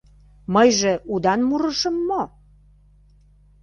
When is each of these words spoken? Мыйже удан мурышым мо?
Мыйже 0.53 0.93
удан 1.13 1.39
мурышым 1.49 1.95
мо? 2.07 2.21